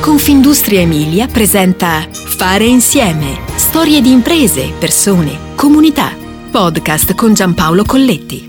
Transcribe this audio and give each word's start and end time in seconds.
Confindustria 0.00 0.80
Emilia 0.80 1.26
presenta 1.26 2.08
Fare 2.10 2.64
insieme. 2.64 3.38
Storie 3.56 4.00
di 4.00 4.10
imprese, 4.10 4.72
persone, 4.78 5.54
comunità. 5.54 6.16
Podcast 6.50 7.14
con 7.14 7.34
Giampaolo 7.34 7.84
Colletti. 7.84 8.48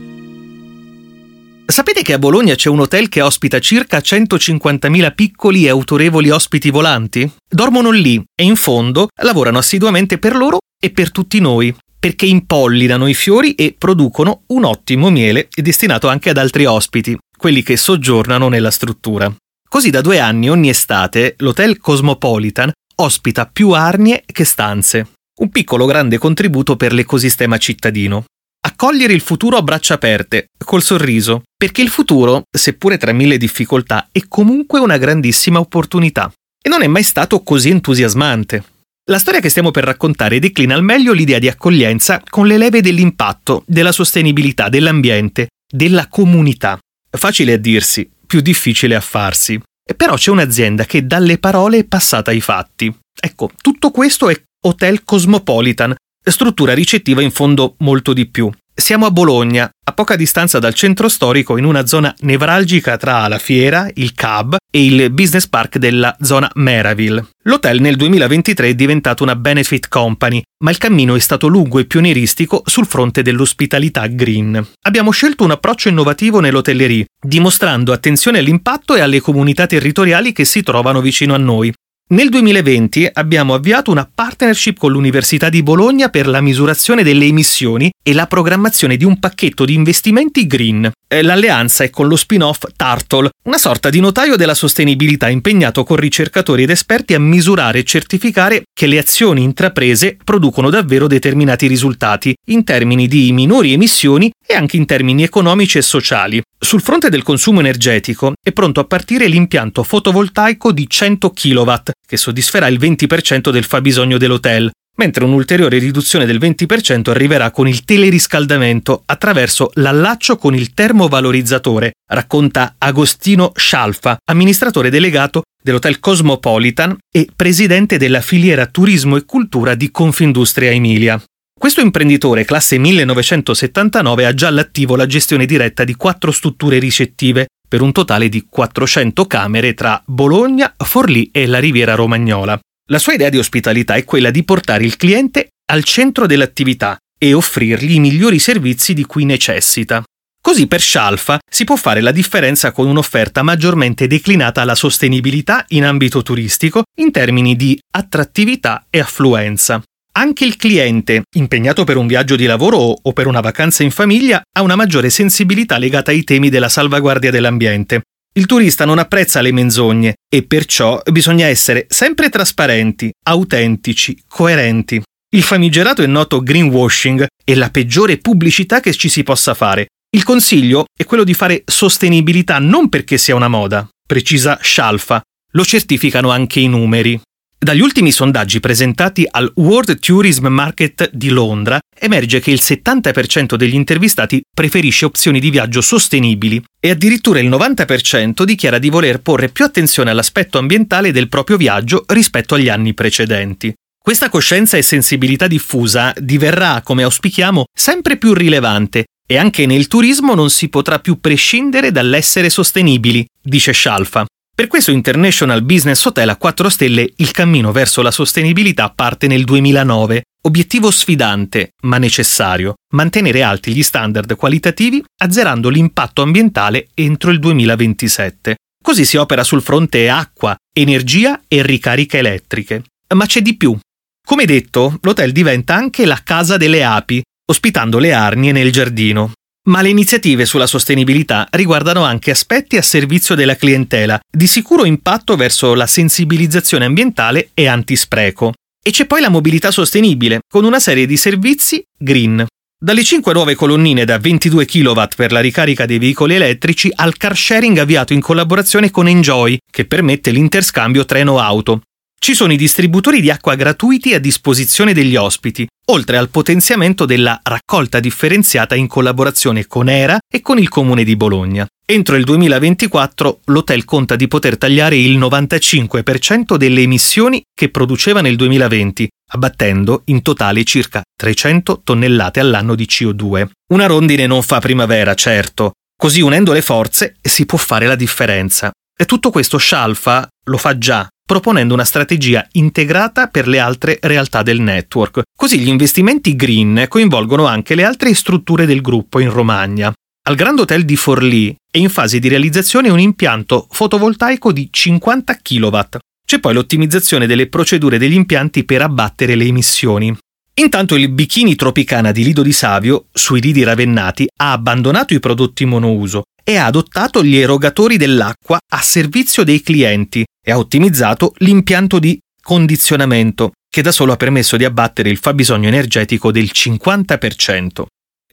Sapete 1.66 2.04
che 2.04 2.14
a 2.14 2.20
Bologna 2.20 2.56
c'è 2.56 2.70
un 2.70 2.79
hotel 2.79 3.10
che 3.10 3.20
ospita 3.20 3.60
circa 3.60 3.98
150.000 3.98 5.14
piccoli 5.14 5.66
e 5.66 5.70
autorevoli 5.70 6.29
ospiti 6.29 6.69
volanti? 6.69 7.29
Dormono 7.49 7.92
lì 7.92 8.15
e 8.33 8.46
in 8.46 8.56
fondo 8.56 9.10
lavorano 9.22 9.58
assiduamente 9.58 10.20
per 10.20 10.38
loro 10.38 10.60
e 10.81 10.92
per 10.92 11.12
tutti 11.12 11.42
noi, 11.42 11.76
perché 11.99 12.28
impollinano 12.28 13.08
i 13.08 13.13
fiori 13.13 13.56
e 13.56 13.76
producono 13.78 14.44
un 14.47 14.63
ottimo 14.63 15.10
miele 15.10 15.49
destinato 15.54 16.08
anche 16.08 16.30
ad 16.30 16.38
altri 16.38 16.63
ospiti, 16.63 17.18
quelli 17.38 17.62
che 17.62 17.76
soggiornano 17.76 18.48
nella 18.48 18.72
struttura. 18.72 19.30
Così 19.73 19.90
da 19.90 20.02
due 20.02 20.20
anni 20.20 20.49
ogni 20.49 20.67
estate 20.67 21.35
l'Hotel 21.38 21.77
Cosmopolitan 21.77 22.73
ospita 22.95 23.45
più 23.45 23.70
arnie 23.70 24.21
che 24.25 24.44
stanze. 24.44 25.13
Un 25.39 25.49
piccolo 25.49 25.85
grande 25.85 26.17
contributo 26.17 26.75
per 26.75 26.91
l'ecosistema 26.91 27.57
cittadino. 27.57 28.25
Accogliere 28.67 29.13
il 29.13 29.21
futuro 29.21 29.55
a 29.55 29.61
braccia 29.61 29.94
aperte, 29.94 30.47
col 30.66 30.81
sorriso, 30.81 31.44
perché 31.55 31.81
il 31.81 31.88
futuro, 31.88 32.41
seppure 32.52 32.97
tra 32.97 33.13
mille 33.13 33.38
difficoltà, 33.38 34.09
è 34.11 34.20
comunque 34.27 34.81
una 34.81 34.97
grandissima 34.97 35.59
opportunità. 35.59 36.30
E 36.61 36.67
non 36.67 36.81
è 36.81 36.88
mai 36.88 37.03
stato 37.03 37.41
così 37.41 37.69
entusiasmante. 37.69 38.63
La 39.09 39.19
storia 39.19 39.39
che 39.39 39.47
stiamo 39.47 39.72
per 39.72 39.85
raccontare 39.85 40.39
declina 40.39 40.75
al 40.75 40.83
meglio 40.83 41.13
l'idea 41.13 41.39
di 41.39 41.47
accoglienza 41.47 42.22
con 42.30 42.45
le 42.45 42.58
leve 42.58 42.81
dell'impatto, 42.81 43.63
della 43.66 43.94
sostenibilità, 43.94 44.67
dell'ambiente, 44.67 45.47
della 45.66 46.08
comunità. 46.09 46.77
Facile 47.09 47.53
a 47.53 47.58
dirsi, 47.58 48.09
più 48.31 48.40
difficile 48.40 48.95
a 48.95 49.02
farsi. 49.02 49.62
E 49.84 49.94
però 49.94 50.16
c'è 50.16 50.31
un'azienda 50.31 50.85
che 50.85 51.05
dalle 51.05 51.38
parole 51.38 51.80
è 51.80 51.84
passata 51.84 52.31
ai 52.31 52.39
fatti. 52.39 52.89
Ecco, 53.20 53.52
tutto 53.62 53.92
questo 53.92 54.30
è 54.30 54.42
Hotel 54.67 55.03
Cosmopolitan, 55.03 55.94
struttura 56.30 56.73
ricettiva 56.73 57.22
in 57.22 57.31
fondo 57.31 57.75
molto 57.80 58.14
di 58.14 58.30
più. 58.30 58.52
Siamo 58.73 59.05
a 59.05 59.11
Bologna, 59.11 59.69
a 59.83 59.91
poca 59.91 60.16
distanza 60.16 60.58
dal 60.58 60.73
centro 60.73 61.08
storico, 61.09 61.58
in 61.58 61.66
una 61.66 61.86
zona 61.86 62.16
nevralgica 62.22 62.97
tra 62.97 63.27
la 63.27 63.38
fiera, 63.38 63.88
il 63.95 64.14
CAB 64.14 64.55
e 64.72 64.86
il 64.86 65.11
business 65.11 65.47
park 65.47 65.77
della 65.77 66.16
zona 66.22 66.49
Meraville. 66.55 67.27
L'hotel 67.44 67.81
nel 67.81 67.95
2023 67.95 68.69
è 68.69 68.73
diventato 68.73 69.23
una 69.23 69.36
benefit 69.36 69.88
company, 69.88 70.42
ma 70.64 70.72
il 70.72 70.77
cammino 70.77 71.16
è 71.16 71.19
stato 71.19 71.47
lungo 71.47 71.80
e 71.80 71.86
pionieristico 71.86 72.64
sul 72.66 72.88
fronte 72.88 73.22
dell'ospitalità 73.22 74.08
green. 74.08 74.66
Abbiamo 74.83 75.11
scelto 75.11 75.44
un 75.44 75.52
approccio 75.52 75.89
innovativo 75.89 76.39
nell'hotellerie, 76.39 77.05
dimostrando 77.23 77.92
attenzione 77.92 78.39
all'impatto 78.39 78.95
e 78.95 79.02
alle 79.02 79.19
comunità 79.19 79.67
territoriali 79.67 80.31
che 80.31 80.45
si 80.45 80.64
trovano 80.64 81.02
vicino 81.02 81.36
a 81.36 81.38
noi, 81.38 81.72
nel 82.12 82.30
2020 82.30 83.09
abbiamo 83.14 83.54
avviato 83.54 83.90
una 83.90 84.09
partnership 84.14 84.78
con 84.78 84.92
l'Università 84.92 85.48
di 85.48 85.64
Bologna 85.64 86.09
per 86.09 86.28
la 86.28 86.42
misurazione 86.42 87.04
delle 87.04 87.26
emissioni 87.26 87.90
e 88.04 88.14
la 88.14 88.28
programmazione 88.28 88.98
di 88.98 89.06
un 89.06 89.20
pacchetto 89.20 89.64
di 89.64 89.73
investimenti 89.73 90.45
green. 90.45 90.92
L'alleanza 91.08 91.84
è 91.84 91.89
con 91.89 92.08
lo 92.08 92.16
spin-off 92.16 92.64
Turtle, 92.76 93.30
una 93.44 93.58
sorta 93.58 93.89
di 93.89 94.00
notaio 94.00 94.36
della 94.36 94.54
sostenibilità 94.54 95.30
impegnato 95.30 95.84
con 95.84 95.98
ricercatori 95.98 96.64
ed 96.64 96.70
esperti 96.70 97.14
a 97.14 97.20
misurare 97.20 97.80
e 97.80 97.84
certificare 97.84 98.64
che 98.73 98.88
le 98.88 98.98
azioni 98.98 99.44
intraprese 99.44 100.17
producono 100.23 100.70
davvero 100.70 101.08
determinati 101.08 101.67
risultati 101.67 102.34
in 102.48 102.64
termini 102.64 103.08
di 103.08 103.32
minori 103.32 103.73
emissioni 103.73 104.32
e 104.45 104.54
anche 104.54 104.78
in 104.78 104.86
termini 104.86 105.23
economici 105.23 105.78
e 105.78 105.82
sociali. 105.82 106.42
Sul 106.64 106.82
fronte 106.82 107.09
del 107.09 107.23
consumo 107.23 107.59
energetico 107.59 108.34
è 108.42 108.52
pronto 108.52 108.80
a 108.80 108.86
partire 108.86 109.28
l'impianto 109.28 109.84
fotovoltaico 109.84 110.72
di 110.72 110.88
100 110.88 111.32
kW, 111.32 111.73
che 112.05 112.17
soddisferà 112.17 112.67
il 112.67 112.80
20% 112.80 113.49
del 113.49 113.63
fabbisogno 113.63 114.17
dell'hotel, 114.17 114.71
mentre 114.97 115.23
un'ulteriore 115.23 115.80
riduzione 115.80 116.25
del 116.25 116.38
20% 116.38 117.09
arriverà 117.09 117.52
con 117.52 117.67
il 117.67 117.83
teleriscaldamento 117.83 119.03
attraverso 119.05 119.71
l'allaccio 119.76 120.37
con 120.37 120.53
il 120.53 120.73
termovalorizzatore, 120.73 121.93
racconta 122.11 122.76
Agostino 122.77 123.52
Scialfa, 123.55 124.17
amministratore 124.26 124.89
delegato 124.89 125.43
dell'Hotel 125.64 125.99
Cosmopolitan 125.99 126.98
e 127.11 127.27
presidente 127.36 127.98
della 127.98 128.22
filiera 128.22 128.66
Turismo 128.66 129.16
e 129.16 129.26
Cultura 129.26 129.76
di 129.76 129.92
Confindustria 129.92 130.72
Emilia. 130.72 131.22
Questo 131.58 131.81
imprenditore, 131.81 132.44
classe 132.44 132.80
1979, 132.80 134.26
ha 134.26 134.34
già 134.34 134.47
all'attivo 134.47 134.96
la 134.96 135.06
gestione 135.06 135.46
diretta 135.46 135.84
di 135.84 135.96
quattro 135.96 136.31
strutture 136.31 136.80
ricettive, 136.80 137.46
per 137.72 137.80
un 137.80 137.94
totale 137.94 138.28
di 138.28 138.48
400 138.50 139.26
camere 139.28 139.74
tra 139.74 140.04
Bologna, 140.06 140.76
Forlì 140.76 141.30
e 141.32 141.46
la 141.46 141.58
Riviera 141.58 141.96
Romagnola. 141.96 142.59
La 142.90 143.00
sua 143.00 143.14
idea 143.14 143.30
di 143.30 143.38
ospitalità 143.38 143.94
è 143.94 144.04
quella 144.04 144.30
di 144.30 144.44
portare 144.44 144.84
il 144.84 144.98
cliente 144.98 145.52
al 145.72 145.86
centro 145.86 146.26
dell'attività 146.26 146.98
e 147.18 147.34
offrirgli 147.34 147.94
i 147.94 148.00
migliori 148.02 148.40
servizi 148.40 148.94
di 148.94 149.06
cui 149.06 149.24
necessita. 149.24 150.04
Così 150.42 150.68
per 150.68 150.82
Scialfa 150.82 151.40
si 151.50 151.64
può 151.64 151.78
fare 151.78 152.02
la 152.02 152.12
differenza 152.12 152.74
con 152.74 152.88
un'offerta 152.88 153.42
maggiormente 153.42 154.06
declinata 154.06 154.59
alla 154.59 154.76
sostenibilità 154.76 155.64
in 155.70 155.86
ambito 155.86 156.24
turistico 156.24 156.84
in 156.98 157.09
termini 157.12 157.56
di 157.56 157.80
attrattività 157.90 158.88
e 158.90 159.00
affluenza. 159.00 159.82
Anche 160.14 160.44
il 160.44 160.58
cliente, 160.58 161.24
impegnato 161.36 161.86
per 161.86 161.96
un 161.96 162.06
viaggio 162.06 162.36
di 162.36 162.46
lavoro 162.46 162.78
o 163.02 163.14
per 163.14 163.28
una 163.28 163.40
vacanza 163.40 163.84
in 163.84 163.92
famiglia, 163.92 164.42
ha 164.52 164.62
una 164.62 164.76
maggiore 164.76 165.10
sensibilità 165.10 165.78
legata 165.78 166.12
ai 166.12 166.26
temi 166.26 166.50
della 166.50 166.68
salvaguardia 166.68 167.32
dell'ambiente. 167.32 168.02
Il 168.34 168.46
turista 168.46 168.84
non 168.84 169.00
apprezza 169.00 169.40
le 169.40 169.54
menzogne 169.54 170.16
e 170.30 170.44
perciò 170.44 171.02
bisogna 171.10 171.48
essere 171.48 171.86
sempre 171.90 172.30
trasparenti, 172.30 173.10
autentici, 173.26 174.22
coerenti. 174.28 175.02
Il 175.34 175.44
famigerato 175.44 176.02
e 176.02 176.08
noto 176.08 176.42
greenwashing 176.42 177.26
è 177.46 177.54
la 177.54 177.70
peggiore 177.70 178.18
pubblicità 178.18 178.82
che 178.82 178.94
ci 178.94 179.08
si 179.08 179.24
possa 179.24 179.54
fare. 179.54 179.88
Il 180.14 180.24
consiglio 180.24 180.88
è 180.94 181.06
quello 181.06 181.24
di 181.24 181.34
fare 181.34 181.62
sostenibilità 181.66 182.60
non 182.60 182.90
perché 182.90 183.18
sia 183.18 183.36
una 183.36 183.48
moda, 183.48 183.88
precisa 184.06 184.60
Scialfa, 184.62 185.22
lo 185.52 185.64
certificano 185.64 186.32
anche 186.32 186.60
i 186.60 186.68
numeri. 186.68 187.20
Dagli 187.64 187.82
ultimi 187.82 188.12
sondaggi 188.12 188.60
presentati 188.60 189.28
al 189.30 189.52
World 189.58 190.00
Tourism 190.00 190.48
Market 190.48 191.12
di 191.14 191.30
Londra 191.30 191.80
emerge 191.96 192.40
che 192.40 192.50
il 192.50 192.60
70% 192.60 193.54
degli 193.54 193.76
intervistati 193.76 194.42
preferisce 194.52 195.06
opzioni 195.06 195.40
di 195.40 195.52
viaggio 195.52 195.80
sostenibili 195.82 196.60
e 196.80 196.90
addirittura 196.90 197.38
il 197.40 197.48
90% 197.50 198.42
dichiara 198.46 198.80
di 198.80 198.90
voler 198.90 199.22
porre 199.22 199.50
più 199.50 199.64
attenzione 199.64 200.10
all'aspetto 200.10 200.58
ambientale 200.58 201.12
del 201.12 201.30
proprio 201.30 201.58
viaggio 201.58 202.04
rispetto 202.08 202.56
agli 202.56 202.68
anni 202.68 202.96
precedenti. 202.96 203.72
Questa 204.04 204.30
coscienza 204.30 204.78
e 204.78 204.82
sensibilità 204.82 205.46
diffusa 205.46 206.16
diverrà, 206.18 206.82
come 206.82 207.04
auspichiamo, 207.04 207.66
sempre 207.72 208.18
più 208.18 208.34
rilevante 208.34 209.04
e 209.24 209.38
anche 209.38 209.68
nel 209.68 209.86
turismo 209.86 210.34
non 210.34 210.50
si 210.50 210.68
potrà 210.68 210.98
più 210.98 211.20
prescindere 211.20 211.92
dall'essere 211.92 212.50
sostenibili, 212.50 213.24
dice 213.40 213.72
Scialfa. 213.72 214.26
Per 214.62 214.70
questo 214.70 214.92
International 214.92 215.64
Business 215.64 216.06
Hotel 216.06 216.30
a 216.30 216.36
4 216.36 216.70
stelle 216.70 217.14
il 217.16 217.32
cammino 217.32 217.72
verso 217.72 218.04
la 218.04 218.12
sostenibilità 218.12 218.92
parte 218.92 219.26
nel 219.26 219.44
2009. 219.44 220.22
Obiettivo 220.44 220.92
sfidante, 220.92 221.72
ma 221.82 221.98
necessario, 221.98 222.76
mantenere 222.94 223.42
alti 223.42 223.74
gli 223.74 223.82
standard 223.82 224.36
qualitativi 224.36 225.04
azzerando 225.18 225.70
l'impatto 225.70 226.22
ambientale 226.22 226.90
entro 226.94 227.32
il 227.32 227.40
2027. 227.40 228.58
Così 228.84 229.04
si 229.04 229.18
opera 229.18 229.44
sul 229.44 229.64
fronte 229.64 230.08
acqua, 230.12 230.56
energia 230.72 231.42
e 231.48 231.64
ricariche 231.64 232.20
elettriche. 232.20 232.84
Ma 233.16 233.26
c'è 233.26 233.42
di 233.42 233.58
più. 233.58 233.76
Come 234.24 234.46
detto, 234.46 235.00
l'hotel 235.02 235.32
diventa 235.32 235.74
anche 235.74 236.06
la 236.06 236.22
casa 236.24 236.58
delle 236.58 236.84
api, 236.84 237.20
ospitando 237.50 237.98
le 237.98 238.14
arnie 238.14 238.52
nel 238.52 238.72
giardino. 238.72 239.32
Ma 239.70 239.82
le 239.82 239.90
iniziative 239.90 240.46
sulla 240.46 240.66
sostenibilità 240.66 241.48
riguardano 241.52 242.04
anche 242.04 242.32
aspetti 242.32 242.78
a 242.78 242.82
servizio 242.82 243.36
della 243.36 243.56
clientela, 243.56 244.20
di 244.28 244.48
sicuro 244.48 244.86
impatto 244.86 245.36
verso 245.36 245.76
la 245.76 245.85
sensibilizzazione 245.85 246.85
ambientale 246.85 247.52
e 247.53 247.68
antispreco. 247.68 248.53
E 248.84 248.90
c'è 248.90 249.06
poi 249.06 249.22
la 249.22 249.30
mobilità 249.30 249.70
sostenibile, 249.70 250.40
con 250.52 250.66
una 250.66 250.80
serie 250.80 251.06
di 251.06 251.16
servizi 251.16 251.84
green. 251.96 252.44
Dalle 252.84 253.03
5 253.03 253.32
nuove 253.34 253.53
colonnine 253.53 254.03
da 254.03 254.18
22 254.18 254.66
kW 254.66 255.03
per 255.16 255.32
la 255.32 255.40
ricarica 255.40 255.85
dei 255.85 256.00
veicoli 256.00 256.33
elettrici 256.33 256.91
al 256.95 257.15
car 257.15 257.38
sharing 257.38 257.77
avviato 257.77 258.13
in 258.13 258.21
collaborazione 258.21 258.89
con 258.89 259.07
Enjoy, 259.07 259.59
che 259.69 259.85
permette 259.85 260.31
l'interscambio 260.31 261.06
treno-auto. 261.06 261.81
Ci 262.23 262.35
sono 262.35 262.53
i 262.53 262.56
distributori 262.56 263.19
di 263.19 263.31
acqua 263.31 263.56
gratuiti 263.56 264.13
a 264.13 264.19
disposizione 264.19 264.94
degli 264.94 265.15
ospiti, 265.15 265.68
oltre 265.88 266.18
al 266.18 266.29
potenziamento 266.29 267.07
della 267.07 267.39
raccolta 267.41 268.00
differenziata 268.00 268.75
in 268.75 268.85
collaborazione 268.85 269.65
con 269.65 269.89
ERA 269.89 270.19
e 270.31 270.39
con 270.41 270.59
il 270.59 270.69
Comune 270.69 271.03
di 271.03 271.15
Bologna. 271.15 271.65
Entro 271.83 272.15
il 272.18 272.23
2024 272.23 273.39
l'hotel 273.45 273.85
conta 273.85 274.15
di 274.15 274.27
poter 274.27 274.59
tagliare 274.59 274.97
il 274.97 275.18
95% 275.18 276.57
delle 276.57 276.81
emissioni 276.81 277.41
che 277.56 277.69
produceva 277.69 278.21
nel 278.21 278.35
2020, 278.35 279.09
abbattendo 279.31 280.03
in 280.06 280.21
totale 280.21 280.63
circa 280.63 281.01
300 281.18 281.81
tonnellate 281.83 282.39
all'anno 282.39 282.75
di 282.75 282.85
CO2. 282.88 283.47
Una 283.73 283.88
rondine 283.88 284.27
non 284.27 284.44
fa 284.44 284.59
primavera, 284.59 285.15
certo. 285.15 285.71
Così 285.97 286.21
unendo 286.21 286.53
le 286.53 286.62
forze 286.62 287.15
si 287.19 287.47
può 287.47 287.57
fare 287.57 287.88
la 287.88 287.95
differenza. 287.95 288.71
E 288.95 289.06
tutto 289.06 289.31
questo 289.31 289.57
Scialfa 289.57 290.27
lo 290.45 290.57
fa 290.57 290.77
già 290.77 291.09
proponendo 291.31 291.74
una 291.74 291.86
strategia 291.86 292.45
integrata 292.51 293.28
per 293.28 293.48
le 293.48 293.57
altre 293.57 294.00
realtà 294.01 294.44
del 294.44 294.60
network. 294.60 295.22
Così 295.33 295.60
gli 295.60 295.69
investimenti 295.69 296.36
green 296.36 296.88
coinvolgono 296.89 297.45
anche 297.45 297.74
le 297.74 297.86
altre 297.86 298.13
strutture 298.13 298.66
del 298.66 298.81
gruppo 298.81 299.22
in 299.22 299.30
Romagna. 299.30 299.94
Al 300.28 300.36
Grand 300.36 300.60
Hotel 300.60 300.83
di 300.83 300.98
Forlì 300.98 301.56
è 301.72 301.78
in 301.78 301.88
fase 301.88 302.19
di 302.19 302.28
realizzazione 302.28 302.89
un 302.89 303.00
impianto 303.00 303.66
fotovoltaico 303.72 304.51
di 304.51 304.68
50 304.69 305.38
kW. 305.42 305.80
C'è 306.28 306.39
poi 306.42 306.54
l'ottimizzazione 306.54 307.25
delle 307.28 307.48
procedure 307.48 307.98
degli 307.98 308.16
impianti 308.16 308.66
per 308.66 308.81
abbattere 308.81 309.36
le 309.36 309.45
emissioni. 309.45 310.13
Intanto 310.56 310.95
il 310.95 311.09
Bikini 311.09 311.56
Tropicana 311.56 312.12
di 312.12 312.24
Lido 312.24 312.42
di 312.42 312.51
Savio, 312.51 313.07
sui 313.12 313.39
lidi 313.42 313.63
ravennati, 313.63 314.27
ha 314.42 314.51
abbandonato 314.51 315.13
i 315.13 315.19
prodotti 315.19 315.65
monouso 315.65 316.24
e 316.44 316.57
ha 316.57 316.65
adottato 316.65 317.24
gli 317.24 317.38
erogatori 317.38 317.98
dell'acqua 317.98 318.59
a 318.69 318.81
servizio 318.81 319.44
dei 319.44 319.62
clienti 319.62 320.25
e 320.44 320.51
ha 320.51 320.57
ottimizzato 320.57 321.33
l'impianto 321.38 322.00
di 322.00 322.19
condizionamento, 322.42 323.51
che 323.69 323.81
da 323.81 323.92
solo 323.92 324.12
ha 324.12 324.18
permesso 324.18 324.57
di 324.57 324.65
abbattere 324.65 325.09
il 325.09 325.18
fabbisogno 325.18 325.68
energetico 325.68 326.31
del 326.31 326.50
50%. 326.54 327.86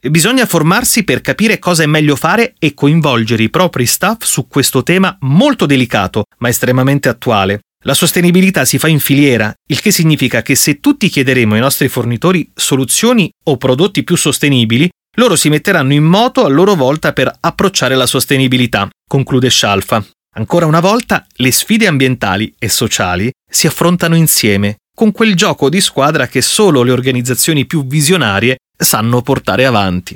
Bisogna 0.09 0.45
formarsi 0.45 1.03
per 1.03 1.21
capire 1.21 1.59
cosa 1.59 1.83
è 1.83 1.85
meglio 1.85 2.15
fare 2.15 2.53
e 2.57 2.73
coinvolgere 2.73 3.43
i 3.43 3.49
propri 3.49 3.85
staff 3.85 4.23
su 4.23 4.47
questo 4.47 4.81
tema 4.81 5.15
molto 5.21 5.65
delicato, 5.65 6.23
ma 6.37 6.49
estremamente 6.49 7.09
attuale. 7.09 7.59
La 7.85 7.93
sostenibilità 7.93 8.65
si 8.65 8.77
fa 8.77 8.89
in 8.89 8.99
filiera, 8.99 9.53
il 9.67 9.79
che 9.79 9.91
significa 9.91 10.41
che 10.41 10.55
se 10.55 10.81
tutti 10.81 11.07
chiederemo 11.07 11.53
ai 11.53 11.61
nostri 11.61 11.87
fornitori 11.87 12.51
soluzioni 12.53 13.31
o 13.45 13.55
prodotti 13.55 14.03
più 14.03 14.17
sostenibili, 14.17 14.89
loro 15.15 15.37
si 15.37 15.47
metteranno 15.47 15.93
in 15.93 16.03
moto 16.03 16.43
a 16.43 16.49
loro 16.49 16.75
volta 16.75 17.13
per 17.13 17.33
approcciare 17.39 17.95
la 17.95 18.05
sostenibilità, 18.05 18.89
conclude 19.07 19.49
Scialfa. 19.49 20.05
Ancora 20.35 20.65
una 20.65 20.81
volta, 20.81 21.25
le 21.37 21.51
sfide 21.51 21.87
ambientali 21.87 22.53
e 22.59 22.67
sociali 22.67 23.31
si 23.49 23.65
affrontano 23.65 24.15
insieme, 24.15 24.79
con 24.93 25.13
quel 25.13 25.35
gioco 25.35 25.69
di 25.69 25.79
squadra 25.79 26.27
che 26.27 26.41
solo 26.41 26.83
le 26.83 26.91
organizzazioni 26.91 27.65
più 27.65 27.87
visionarie 27.87 28.57
sanno 28.77 29.21
portare 29.21 29.65
avanti. 29.65 30.15